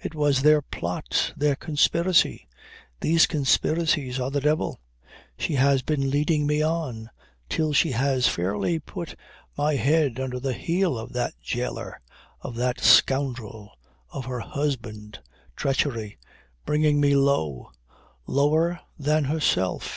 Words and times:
It 0.00 0.12
was 0.12 0.42
their 0.42 0.60
plot, 0.60 1.32
their 1.36 1.54
conspiracy! 1.54 2.48
These 3.00 3.26
conspiracies 3.28 4.18
are 4.18 4.28
the 4.28 4.40
devil. 4.40 4.80
She 5.38 5.54
has 5.54 5.82
been 5.82 6.10
leading 6.10 6.48
me 6.48 6.62
on, 6.62 7.10
till 7.48 7.72
she 7.72 7.92
has 7.92 8.26
fairly 8.26 8.80
put 8.80 9.14
my 9.56 9.74
head 9.76 10.18
under 10.18 10.40
the 10.40 10.52
heel 10.54 10.98
of 10.98 11.12
that 11.12 11.34
jailer, 11.40 12.00
of 12.40 12.56
that 12.56 12.80
scoundrel, 12.80 13.70
of 14.10 14.24
her 14.24 14.40
husband... 14.40 15.20
Treachery! 15.54 16.18
Bringing 16.66 17.00
me 17.00 17.14
low. 17.14 17.70
Lower 18.26 18.80
than 18.98 19.26
herself. 19.26 19.96